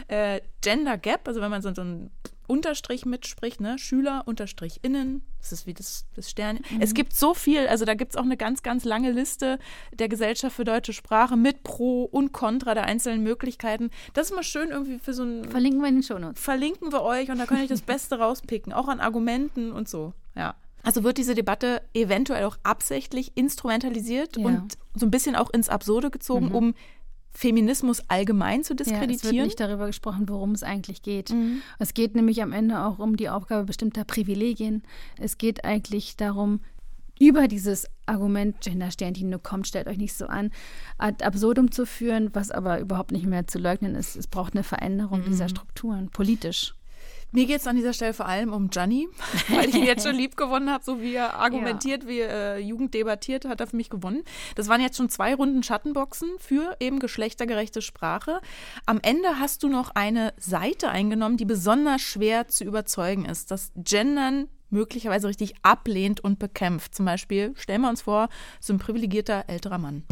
[0.08, 2.10] Äh, Gender Gap, also wenn man so, so ein
[2.46, 3.78] Unterstrich mitspricht, ne?
[3.78, 6.58] Schüler, Unterstrich innen, das ist wie das, das Stern.
[6.70, 6.80] Mhm.
[6.80, 9.58] Es gibt so viel, also da gibt es auch eine ganz, ganz lange Liste
[9.92, 13.90] der Gesellschaft für deutsche Sprache mit Pro und Contra der einzelnen Möglichkeiten.
[14.14, 15.48] Das ist mal schön irgendwie für so ein.
[15.48, 16.42] Verlinken wir in den Shownotes.
[16.42, 20.12] Verlinken wir euch und da könnt ihr das Beste rauspicken, auch an Argumenten und so,
[20.34, 20.54] ja.
[20.82, 24.46] Also wird diese Debatte eventuell auch absichtlich instrumentalisiert ja.
[24.46, 26.54] und so ein bisschen auch ins Absurde gezogen, mhm.
[26.54, 26.74] um
[27.36, 29.10] Feminismus allgemein zu diskreditieren.
[29.10, 31.30] Ja, es wird nicht darüber gesprochen, worum es eigentlich geht.
[31.30, 31.60] Mhm.
[31.78, 34.82] Es geht nämlich am Ende auch um die Aufgabe bestimmter Privilegien.
[35.18, 36.60] Es geht eigentlich darum,
[37.18, 40.50] über dieses Argument Gender-Sternchen nur kommt, stellt euch nicht so an,
[40.98, 44.16] ad absurdum zu führen, was aber überhaupt nicht mehr zu leugnen ist.
[44.16, 45.26] Es braucht eine Veränderung mhm.
[45.26, 46.75] dieser Strukturen, politisch.
[47.32, 49.08] Mir geht es an dieser Stelle vor allem um Gianni,
[49.48, 52.08] weil ich ihn jetzt schon lieb gewonnen habe, so wie er argumentiert, ja.
[52.08, 54.22] wie er äh, Jugend debattiert, hat er für mich gewonnen.
[54.54, 58.40] Das waren jetzt schon zwei Runden Schattenboxen für eben geschlechtergerechte Sprache.
[58.86, 63.72] Am Ende hast du noch eine Seite eingenommen, die besonders schwer zu überzeugen ist, dass
[63.76, 66.94] Gendern möglicherweise richtig ablehnt und bekämpft.
[66.94, 68.28] Zum Beispiel, stellen wir uns vor,
[68.60, 70.04] so ein privilegierter älterer Mann.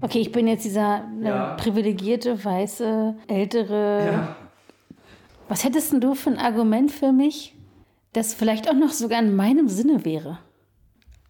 [0.00, 1.54] Okay, ich bin jetzt dieser äh, ja.
[1.54, 4.36] privilegierte, weiße, ältere ja.
[5.50, 7.56] Was hättest du für ein Argument für mich,
[8.12, 10.38] das vielleicht auch noch sogar in meinem Sinne wäre?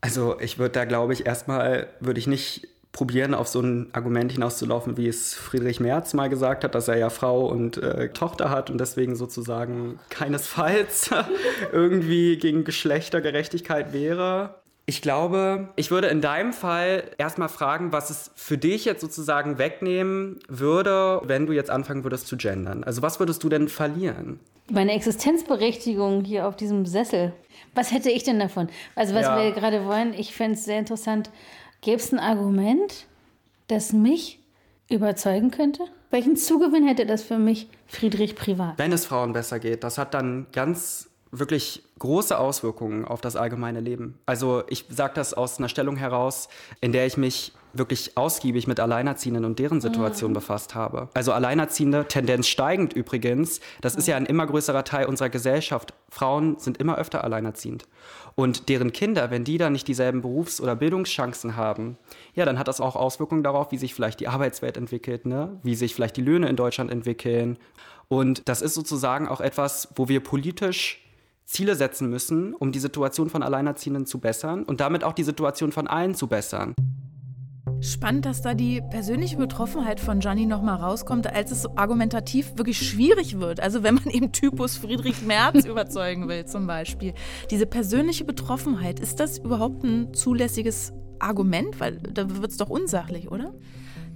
[0.03, 4.31] Also ich würde da, glaube ich, erstmal, würde ich nicht probieren, auf so ein Argument
[4.33, 8.51] hinauszulaufen, wie es Friedrich Merz mal gesagt hat, dass er ja Frau und äh, Tochter
[8.51, 11.09] hat und deswegen sozusagen keinesfalls
[11.73, 14.60] irgendwie gegen Geschlechtergerechtigkeit wäre.
[14.91, 19.57] Ich glaube, ich würde in deinem Fall erstmal fragen, was es für dich jetzt sozusagen
[19.57, 22.83] wegnehmen würde, wenn du jetzt anfangen würdest zu gendern.
[22.83, 24.41] Also was würdest du denn verlieren?
[24.69, 27.33] Meine Existenzberechtigung hier auf diesem Sessel.
[27.73, 28.69] Was hätte ich denn davon?
[28.97, 29.41] Also was ja.
[29.41, 31.31] wir gerade wollen, ich fände es sehr interessant.
[31.83, 33.07] Gäbe es ein Argument,
[33.69, 34.41] das mich
[34.89, 35.85] überzeugen könnte?
[36.11, 38.77] Welchen Zugewinn hätte das für mich, Friedrich privat?
[38.77, 43.81] Wenn es Frauen besser geht, das hat dann ganz wirklich große Auswirkungen auf das allgemeine
[43.81, 44.19] Leben.
[44.27, 46.49] Also ich sage das aus einer Stellung heraus,
[46.81, 50.35] in der ich mich wirklich ausgiebig mit Alleinerziehenden und deren Situation mhm.
[50.35, 51.09] befasst habe.
[51.15, 55.95] Also Alleinerziehende, Tendenz steigend übrigens, das ist ja ein immer größerer Teil unserer Gesellschaft.
[56.09, 57.87] Frauen sind immer öfter alleinerziehend.
[58.35, 61.97] Und deren Kinder, wenn die dann nicht dieselben Berufs- oder Bildungschancen haben,
[62.35, 65.61] ja, dann hat das auch Auswirkungen darauf, wie sich vielleicht die Arbeitswelt entwickelt, ne?
[65.63, 67.59] wie sich vielleicht die Löhne in Deutschland entwickeln.
[68.09, 71.01] Und das ist sozusagen auch etwas, wo wir politisch
[71.51, 75.73] Ziele setzen müssen, um die Situation von Alleinerziehenden zu bessern und damit auch die Situation
[75.73, 76.75] von allen zu bessern.
[77.81, 83.41] Spannend, dass da die persönliche Betroffenheit von Gianni nochmal rauskommt, als es argumentativ wirklich schwierig
[83.41, 83.59] wird.
[83.59, 87.15] Also wenn man eben Typus Friedrich Merz überzeugen will zum Beispiel.
[87.51, 91.81] Diese persönliche Betroffenheit, ist das überhaupt ein zulässiges Argument?
[91.81, 93.55] Weil da wird es doch unsachlich, oder?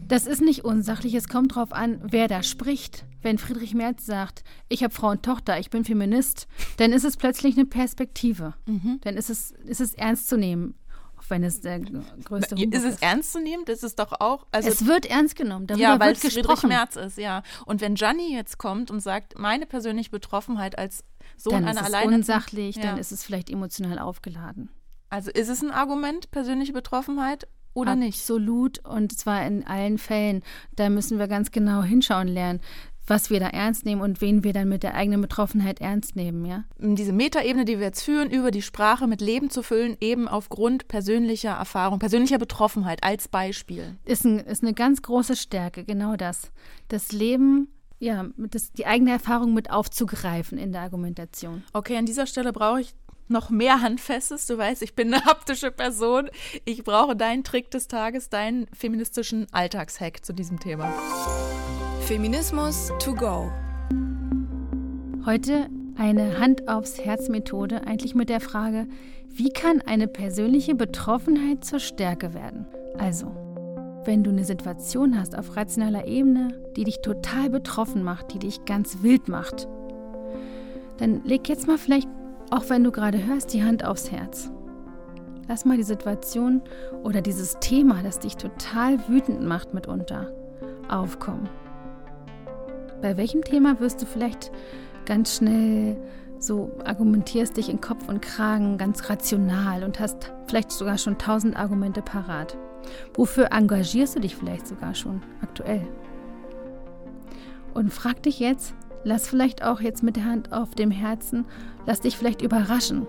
[0.06, 3.06] Das ist nicht unsachlich, es kommt darauf an, wer da spricht.
[3.24, 7.16] Wenn Friedrich Merz sagt, ich habe Frau und Tochter, ich bin Feminist, dann ist es
[7.16, 8.54] plötzlich eine Perspektive.
[8.66, 9.00] Mhm.
[9.02, 10.74] Dann ist es, ist es ernst zu nehmen.
[11.30, 12.84] wenn es der größte Humbug ist.
[12.84, 13.64] Ist es ernst zu nehmen?
[13.64, 14.46] Das ist doch auch.
[14.52, 15.66] Also es wird ernst genommen.
[15.66, 17.42] Darüber ja, weil es Friedrich Merz ist, ja.
[17.64, 21.02] Und wenn Gianni jetzt kommt und sagt, meine persönliche Betroffenheit als
[21.38, 22.82] Sohn dann einer ist es unsachlich, Ja.
[22.82, 24.68] dann ist es vielleicht emotional aufgeladen.
[25.08, 28.18] Also ist es ein Argument, persönliche Betroffenheit oder nicht?
[28.18, 30.42] Absolut und zwar in allen Fällen.
[30.76, 32.60] Da müssen wir ganz genau hinschauen lernen,
[33.06, 36.44] was wir da ernst nehmen und wen wir dann mit der eigenen Betroffenheit ernst nehmen,
[36.44, 36.64] ja.
[36.78, 40.88] Diese Metaebene, die wir jetzt führen, über die Sprache mit Leben zu füllen, eben aufgrund
[40.88, 43.96] persönlicher Erfahrung, persönlicher Betroffenheit als Beispiel.
[44.04, 46.50] Ist, ein, ist eine ganz große Stärke, genau das.
[46.88, 51.62] Das Leben, ja, das, die eigene Erfahrung mit aufzugreifen in der Argumentation.
[51.72, 52.94] Okay, an dieser Stelle brauche ich
[53.28, 54.46] noch mehr Handfestes.
[54.46, 56.28] Du weißt, ich bin eine haptische Person.
[56.64, 60.92] Ich brauche deinen Trick des Tages, deinen feministischen Alltagshack zu diesem Thema.
[62.04, 63.50] Feminismus to go.
[65.24, 68.86] Heute eine Hand aufs Herz Methode, eigentlich mit der Frage,
[69.30, 72.66] wie kann eine persönliche Betroffenheit zur Stärke werden?
[72.98, 73.34] Also,
[74.04, 78.66] wenn du eine Situation hast auf rationaler Ebene, die dich total betroffen macht, die dich
[78.66, 79.66] ganz wild macht,
[80.98, 82.10] dann leg jetzt mal vielleicht,
[82.50, 84.50] auch wenn du gerade hörst, die Hand aufs Herz.
[85.48, 86.60] Lass mal die Situation
[87.02, 90.30] oder dieses Thema, das dich total wütend macht mitunter,
[90.90, 91.48] aufkommen.
[93.02, 94.50] Bei welchem Thema wirst du vielleicht
[95.04, 95.96] ganz schnell
[96.38, 101.56] so argumentierst dich in Kopf und Kragen ganz rational und hast vielleicht sogar schon tausend
[101.56, 102.56] Argumente parat?
[103.14, 105.86] Wofür engagierst du dich vielleicht sogar schon aktuell?
[107.72, 111.46] Und frag dich jetzt, lass vielleicht auch jetzt mit der Hand auf dem Herzen,
[111.86, 113.06] lass dich vielleicht überraschen.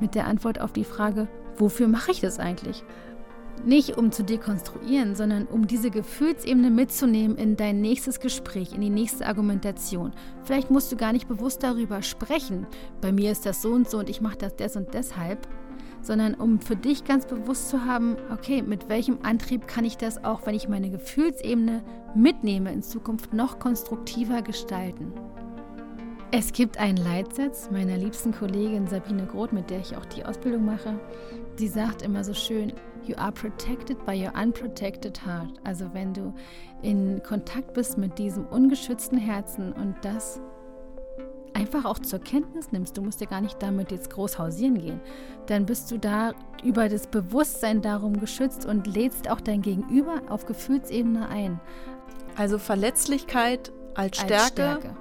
[0.00, 2.84] Mit der Antwort auf die Frage, wofür mache ich das eigentlich?
[3.64, 8.90] Nicht um zu dekonstruieren, sondern um diese Gefühlsebene mitzunehmen in dein nächstes Gespräch, in die
[8.90, 10.12] nächste Argumentation.
[10.44, 12.66] Vielleicht musst du gar nicht bewusst darüber sprechen.
[13.00, 15.46] Bei mir ist das so und so und ich mache das des und deshalb.
[16.00, 20.24] Sondern um für dich ganz bewusst zu haben, okay, mit welchem Antrieb kann ich das
[20.24, 21.82] auch, wenn ich meine Gefühlsebene
[22.14, 25.12] mitnehme, in Zukunft noch konstruktiver gestalten.
[26.30, 30.62] Es gibt einen Leitsatz meiner liebsten Kollegin Sabine Groth, mit der ich auch die Ausbildung
[30.66, 31.00] mache.
[31.58, 32.72] Die sagt immer so schön,
[33.04, 35.54] You are protected by your unprotected heart.
[35.64, 36.34] Also wenn du
[36.82, 40.40] in Kontakt bist mit diesem ungeschützten Herzen und das
[41.54, 45.00] einfach auch zur Kenntnis nimmst, du musst ja gar nicht damit jetzt groß hausieren gehen,
[45.46, 50.46] dann bist du da über das Bewusstsein darum geschützt und lädst auch dein Gegenüber auf
[50.46, 51.60] Gefühlsebene ein.
[52.36, 54.96] Also Verletzlichkeit als Stärke, Als Stärke.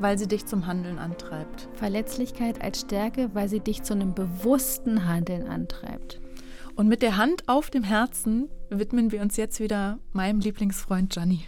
[0.00, 1.68] Weil sie dich zum Handeln antreibt.
[1.74, 6.20] Verletzlichkeit als Stärke, weil sie dich zu einem bewussten Handeln antreibt.
[6.74, 11.46] Und mit der Hand auf dem Herzen widmen wir uns jetzt wieder meinem Lieblingsfreund Gianni.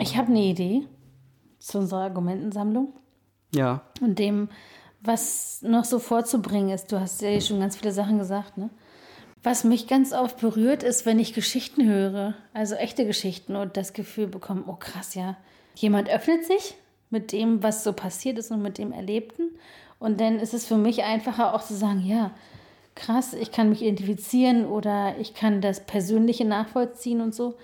[0.00, 0.82] Ich habe eine Idee
[1.58, 2.94] zu unserer Argumentensammlung
[3.54, 4.48] Ja, und dem,
[5.02, 6.90] was noch so vorzubringen ist.
[6.90, 8.70] Du hast ja schon ganz viele Sachen gesagt, ne?
[9.42, 13.94] Was mich ganz oft berührt, ist, wenn ich Geschichten höre, also echte Geschichten und das
[13.94, 15.38] Gefühl bekomme, oh krass, ja,
[15.74, 16.74] jemand öffnet sich
[17.10, 19.50] mit dem, was so passiert ist und mit dem Erlebten.
[19.98, 22.30] Und dann ist es für mich einfacher auch zu sagen, ja,
[22.94, 27.54] krass, ich kann mich identifizieren oder ich kann das Persönliche nachvollziehen und so.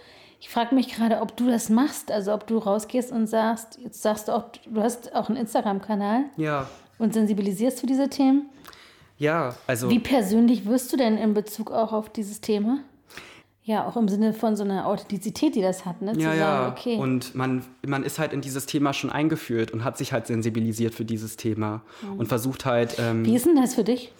[0.40, 4.03] Ich frage mich gerade, ob du das machst, also ob du rausgehst und sagst, jetzt
[4.03, 8.51] sagst du auch, du hast auch einen Instagram-Kanal ja, und sensibilisierst für diese Themen.
[9.19, 9.55] ja.
[9.66, 12.81] Also Wie persönlich wirst du denn in Bezug auch auf dieses Thema?
[13.67, 16.13] Ja, auch im Sinne von so einer Authentizität, die das hat, ne?
[16.13, 16.69] Zu ja, sagen, ja.
[16.69, 16.99] okay.
[16.99, 20.95] Und man, man ist halt in dieses Thema schon eingeführt und hat sich halt sensibilisiert
[20.95, 21.83] für dieses Thema
[22.17, 22.97] und versucht halt.
[23.01, 24.13] Ähm, Wie ist denn das für dich?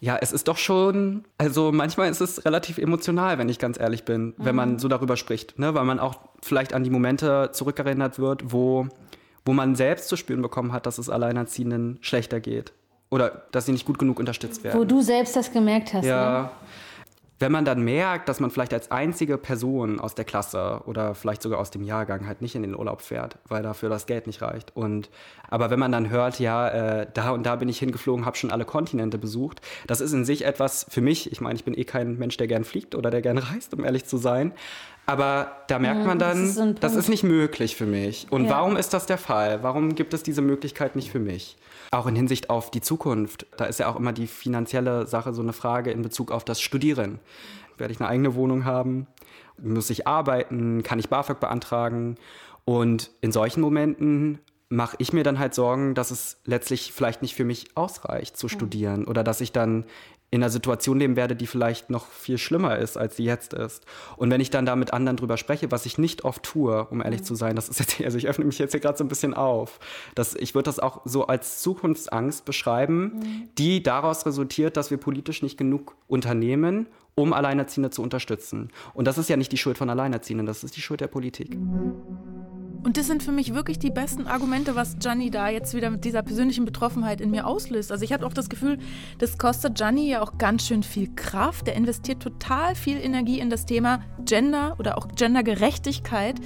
[0.00, 4.04] Ja, es ist doch schon, also manchmal ist es relativ emotional, wenn ich ganz ehrlich
[4.04, 5.74] bin, wenn man so darüber spricht, ne?
[5.74, 8.88] weil man auch vielleicht an die Momente zurückerinnert wird, wo,
[9.46, 12.72] wo man selbst zu spüren bekommen hat, dass es Alleinerziehenden schlechter geht
[13.10, 14.78] oder dass sie nicht gut genug unterstützt werden.
[14.78, 16.04] Wo du selbst das gemerkt hast.
[16.04, 16.50] Ne?
[17.42, 21.42] Wenn man dann merkt, dass man vielleicht als einzige Person aus der Klasse oder vielleicht
[21.42, 24.42] sogar aus dem Jahrgang halt nicht in den Urlaub fährt, weil dafür das Geld nicht
[24.42, 24.76] reicht.
[24.76, 25.10] Und
[25.50, 28.52] aber wenn man dann hört, ja, äh, da und da bin ich hingeflogen, habe schon
[28.52, 31.32] alle Kontinente besucht, das ist in sich etwas für mich.
[31.32, 33.84] Ich meine, ich bin eh kein Mensch, der gern fliegt oder der gern reist, um
[33.84, 34.52] ehrlich zu sein.
[35.04, 38.28] Aber da merkt man das dann, ist so ein das ist nicht möglich für mich.
[38.30, 38.50] Und Ja.
[38.50, 39.62] warum ist das der Fall?
[39.62, 41.56] Warum gibt es diese Möglichkeit nicht für mich?
[41.92, 43.46] Auch in Hinsicht auf die Zukunft.
[43.56, 46.60] Da ist ja auch immer die finanzielle Sache so eine Frage in Bezug auf das
[46.60, 47.20] Studieren.
[47.76, 49.06] Werde ich eine eigene Wohnung haben?
[49.58, 50.82] Muss ich arbeiten?
[50.82, 52.16] Kann ich BAföG beantragen?
[52.64, 54.38] Und in solchen Momenten
[54.70, 58.48] mache ich mir dann halt Sorgen, dass es letztlich vielleicht nicht für mich ausreicht zu
[58.48, 59.84] studieren oder dass ich dann
[60.32, 63.84] in einer Situation leben werde, die vielleicht noch viel schlimmer ist, als sie jetzt ist.
[64.16, 67.02] Und wenn ich dann da mit anderen drüber spreche, was ich nicht oft tue, um
[67.02, 67.24] ehrlich mhm.
[67.24, 69.34] zu sein, das ist jetzt, also ich öffne mich jetzt hier gerade so ein bisschen
[69.34, 69.78] auf.
[70.14, 73.48] Das, ich würde das auch so als Zukunftsangst beschreiben, mhm.
[73.58, 78.70] die daraus resultiert, dass wir politisch nicht genug unternehmen, um Alleinerziehende zu unterstützen.
[78.94, 81.58] Und das ist ja nicht die Schuld von Alleinerziehenden, das ist die Schuld der Politik.
[82.84, 86.04] Und das sind für mich wirklich die besten Argumente, was Gianni da jetzt wieder mit
[86.04, 87.92] dieser persönlichen Betroffenheit in mir auslöst.
[87.92, 88.78] Also ich habe auch das Gefühl,
[89.18, 91.68] das kostet Gianni ja auch ganz schön viel Kraft.
[91.68, 96.40] Er investiert total viel Energie in das Thema Gender oder auch Gendergerechtigkeit.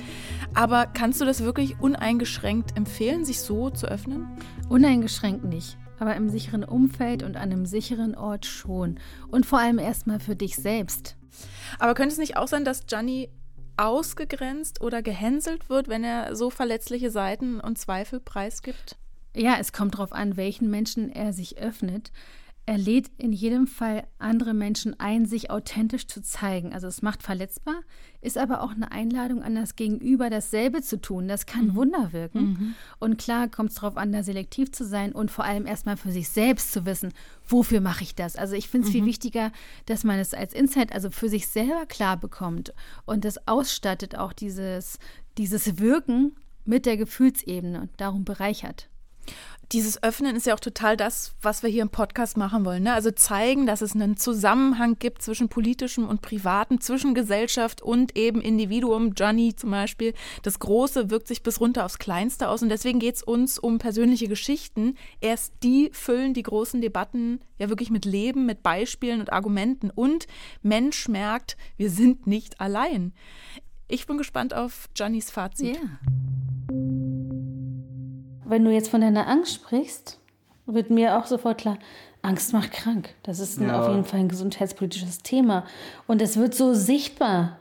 [0.53, 4.27] Aber kannst du das wirklich uneingeschränkt empfehlen, sich so zu öffnen?
[4.69, 9.01] Uneingeschränkt nicht aber im sicheren Umfeld und an einem sicheren Ort schon.
[9.29, 11.17] Und vor allem erstmal für dich selbst.
[11.79, 13.31] Aber könnte es nicht auch sein, dass Gianni
[13.77, 18.97] ausgegrenzt oder gehänselt wird, wenn er so verletzliche Seiten und Zweifel preisgibt?
[19.35, 22.11] Ja, es kommt darauf an, welchen Menschen er sich öffnet.
[22.69, 26.73] Er lädt in jedem Fall andere Menschen ein, sich authentisch zu zeigen.
[26.73, 27.77] Also es macht verletzbar,
[28.21, 31.29] ist aber auch eine Einladung an das Gegenüber, dasselbe zu tun.
[31.29, 31.75] Das kann mhm.
[31.77, 32.41] Wunder wirken.
[32.43, 32.75] Mhm.
[32.99, 36.11] Und klar kommt es darauf an, da selektiv zu sein und vor allem erstmal für
[36.11, 37.13] sich selbst zu wissen,
[37.47, 38.35] wofür mache ich das?
[38.35, 38.99] Also ich finde es mhm.
[38.99, 39.53] viel wichtiger,
[39.87, 42.75] dass man es als Insight, also für sich selber klar bekommt
[43.05, 44.99] und das ausstattet auch dieses,
[45.39, 48.89] dieses Wirken mit der Gefühlsebene und darum bereichert
[49.73, 52.85] dieses Öffnen ist ja auch total das, was wir hier im Podcast machen wollen.
[52.85, 52.93] Ne?
[52.93, 58.41] Also zeigen, dass es einen Zusammenhang gibt zwischen politischem und privatem, zwischen Gesellschaft und eben
[58.41, 59.15] Individuum.
[59.17, 60.15] Johnny zum Beispiel.
[60.43, 62.63] Das Große wirkt sich bis runter aufs Kleinste aus.
[62.63, 64.95] Und deswegen geht es uns um persönliche Geschichten.
[65.21, 69.91] Erst die füllen die großen Debatten ja wirklich mit Leben, mit Beispielen und Argumenten.
[69.91, 70.29] Und
[70.63, 73.13] Mensch merkt, wir sind nicht allein.
[73.89, 75.77] Ich bin gespannt auf Johnnys Fazit.
[75.77, 77.16] Ja.
[78.49, 80.19] Wenn du jetzt von deiner Angst sprichst,
[80.67, 81.79] wird mir auch sofort klar,
[82.23, 83.15] Angst macht krank.
[83.23, 83.81] Das ist ein, ja.
[83.81, 85.65] auf jeden Fall ein gesundheitspolitisches Thema.
[86.07, 87.59] Und es wird so sichtbar,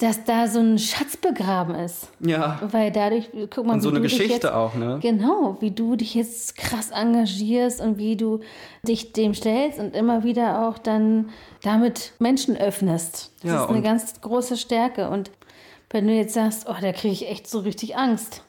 [0.00, 2.08] dass da so ein Schatz begraben ist.
[2.20, 2.60] Ja.
[2.70, 4.98] Weil dadurch, guck mal, und so eine Geschichte jetzt, auch, ne?
[5.00, 8.40] Genau, wie du dich jetzt krass engagierst und wie du
[8.82, 11.30] dich dem stellst und immer wieder auch dann
[11.62, 13.32] damit Menschen öffnest.
[13.42, 15.08] Das ja, ist eine ganz große Stärke.
[15.08, 15.30] Und
[15.90, 18.42] wenn du jetzt sagst, oh, da kriege ich echt so richtig Angst.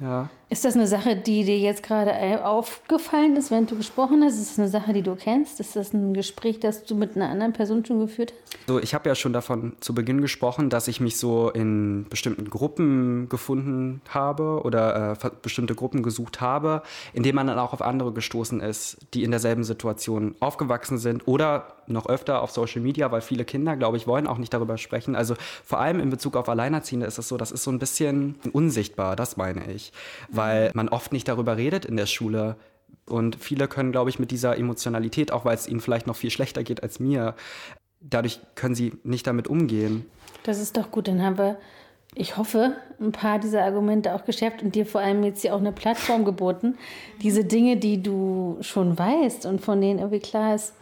[0.00, 0.30] Ja.
[0.52, 4.34] Ist das eine Sache, die dir jetzt gerade aufgefallen ist, wenn du gesprochen hast?
[4.34, 5.60] Ist das eine Sache, die du kennst?
[5.60, 8.58] Ist das ein Gespräch, das du mit einer anderen Person schon geführt hast?
[8.66, 12.50] So, ich habe ja schon davon zu Beginn gesprochen, dass ich mich so in bestimmten
[12.50, 16.82] Gruppen gefunden habe oder äh, bestimmte Gruppen gesucht habe,
[17.14, 21.26] in denen man dann auch auf andere gestoßen ist, die in derselben Situation aufgewachsen sind
[21.26, 24.78] oder noch öfter auf Social Media, weil viele Kinder, glaube ich, wollen auch nicht darüber
[24.78, 25.16] sprechen.
[25.16, 25.34] Also
[25.64, 29.16] vor allem in Bezug auf Alleinerziehende ist es so, das ist so ein bisschen unsichtbar,
[29.16, 29.92] das meine ich.
[30.30, 30.41] Weil
[30.74, 32.56] man oft nicht darüber redet in der Schule.
[33.06, 36.30] Und viele können, glaube ich, mit dieser Emotionalität, auch weil es ihnen vielleicht noch viel
[36.30, 37.34] schlechter geht als mir,
[38.00, 40.06] dadurch können sie nicht damit umgehen.
[40.44, 41.58] Das ist doch gut, dann haben wir
[42.14, 45.60] ich hoffe, ein paar dieser Argumente auch geschärft und dir vor allem jetzt hier auch
[45.60, 46.76] eine Plattform geboten.
[47.22, 50.74] Diese Dinge, die du schon weißt und von denen irgendwie klar ist,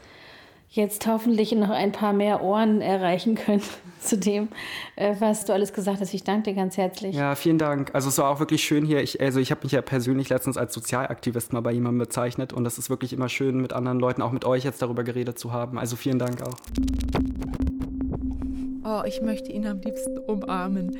[0.73, 3.63] jetzt hoffentlich noch ein paar mehr Ohren erreichen können
[4.01, 4.49] zu dem,
[4.95, 6.15] äh, was du alles gesagt hast.
[6.15, 7.17] Ich danke dir ganz herzlich.
[7.17, 7.91] Ja, vielen Dank.
[7.93, 9.03] Also es war auch wirklich schön hier.
[9.03, 12.65] Ich, also ich habe mich ja persönlich letztens als Sozialaktivist mal bei jemandem bezeichnet und
[12.67, 15.53] es ist wirklich immer schön, mit anderen Leuten, auch mit euch jetzt darüber geredet zu
[15.53, 15.77] haben.
[15.77, 16.55] Also vielen Dank auch.
[18.85, 20.97] Oh, ich möchte ihn am liebsten umarmen.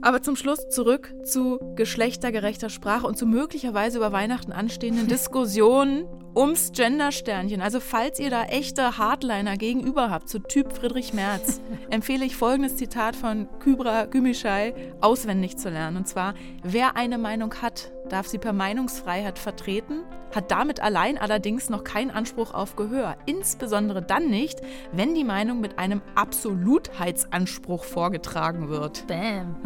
[0.00, 6.72] Aber zum Schluss zurück zu geschlechtergerechter Sprache und zu möglicherweise über Weihnachten anstehenden Diskussionen ums
[6.72, 7.62] Gendersternchen.
[7.62, 12.76] Also falls ihr da echte Hardliner gegenüber habt, zu Typ Friedrich Merz, empfehle ich folgendes
[12.76, 15.96] Zitat von Kybra Gümüşay auswendig zu lernen.
[15.96, 20.02] Und zwar, wer eine Meinung hat, darf sie per Meinungsfreiheit vertreten,
[20.34, 23.16] hat damit allein allerdings noch keinen Anspruch auf Gehör.
[23.26, 24.60] Insbesondere dann nicht,
[24.92, 29.06] wenn die Meinung mit einem Absolutheitsanspruch vorgetragen wird.
[29.06, 29.56] Bam.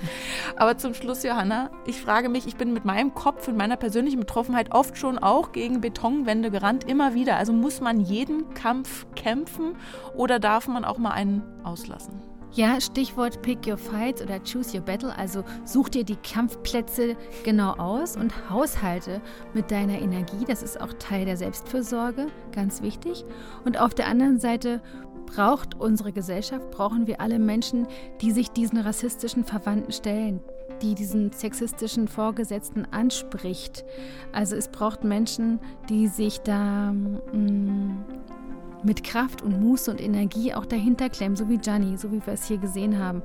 [0.56, 4.20] Aber zum Schluss, Johanna, ich frage mich, ich bin mit meinem Kopf und meiner persönlichen
[4.20, 5.80] Betroffenheit oft schon auch gegen
[6.16, 7.36] Betonwände gerannt, immer wieder.
[7.36, 9.76] Also muss man jeden Kampf kämpfen
[10.14, 12.14] oder darf man auch mal einen auslassen?
[12.52, 17.72] Ja, Stichwort Pick Your Fights oder Choose Your Battle, also such dir die Kampfplätze genau
[17.72, 19.20] aus und haushalte
[19.52, 20.44] mit deiner Energie.
[20.46, 23.24] Das ist auch Teil der Selbstfürsorge, ganz wichtig.
[23.66, 24.80] Und auf der anderen Seite
[25.26, 27.88] braucht unsere Gesellschaft, brauchen wir alle Menschen,
[28.22, 30.40] die sich diesen rassistischen Verwandten stellen,
[30.82, 33.84] die diesen sexistischen Vorgesetzten anspricht.
[34.32, 38.04] Also es braucht Menschen, die sich da mh, mm,
[38.82, 42.34] mit Kraft und Muße und Energie auch dahinter klemmen, so wie Gianni, so wie wir
[42.34, 43.22] es hier gesehen haben.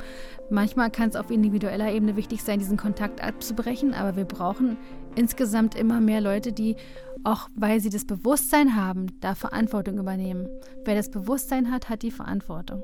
[0.49, 4.77] Manchmal kann es auf individueller Ebene wichtig sein, diesen Kontakt abzubrechen, aber wir brauchen
[5.15, 6.75] insgesamt immer mehr Leute, die
[7.23, 10.47] auch weil sie das Bewusstsein haben, da Verantwortung übernehmen.
[10.83, 12.81] Wer das Bewusstsein hat, hat die Verantwortung.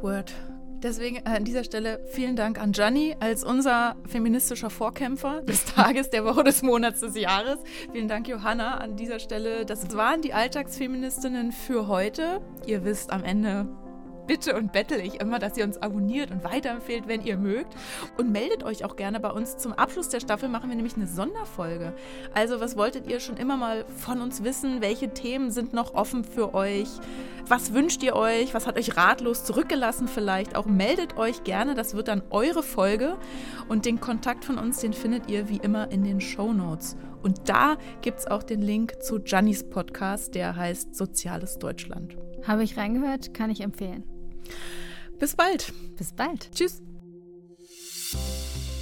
[0.00, 0.34] Word.
[0.84, 6.10] Deswegen äh, an dieser Stelle vielen Dank an Gianni als unser feministischer Vorkämpfer des Tages,
[6.10, 7.58] der Woche, des Monats, des Jahres.
[7.90, 9.64] Vielen Dank, Johanna, an dieser Stelle.
[9.64, 12.42] Das waren die Alltagsfeministinnen für heute.
[12.66, 13.66] Ihr wisst am Ende,
[14.26, 17.74] bitte und bettel ich immer, dass ihr uns abonniert und weiterempfehlt, wenn ihr mögt.
[18.18, 19.56] Und meldet euch auch gerne bei uns.
[19.56, 21.94] Zum Abschluss der Staffel machen wir nämlich eine Sonderfolge.
[22.32, 24.80] Also, was wolltet ihr schon immer mal von uns wissen?
[24.80, 26.88] Welche Themen sind noch offen für euch?
[27.46, 28.54] Was wünscht ihr euch?
[28.54, 30.56] Was hat euch ratlos zurückgelassen vielleicht?
[30.56, 31.74] Auch meldet euch gerne.
[31.74, 33.16] Das wird dann eure Folge.
[33.68, 36.96] Und den Kontakt von uns, den findet ihr wie immer in den Show Notes.
[37.22, 42.16] Und da gibt es auch den Link zu Giannis Podcast, der heißt Soziales Deutschland.
[42.46, 44.13] Habe ich reingehört, kann ich empfehlen.
[45.18, 45.72] Bis bald.
[45.96, 46.50] Bis bald.
[46.54, 46.82] Tschüss.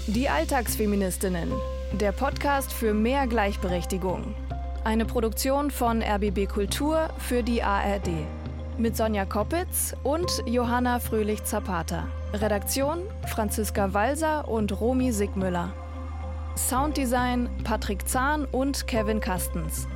[0.07, 1.53] Die Alltagsfeministinnen.
[1.93, 4.35] Der Podcast für mehr Gleichberechtigung.
[4.85, 8.09] Eine Produktion von RBB Kultur für die ARD.
[8.79, 12.09] Mit Sonja Koppitz und Johanna Fröhlich-Zapata.
[12.33, 15.73] Redaktion Franziska Walser und Romy Sigmüller.
[16.57, 19.87] Sounddesign Patrick Zahn und Kevin Kastens.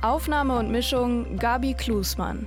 [0.00, 2.46] Aufnahme und Mischung Gabi Klusmann.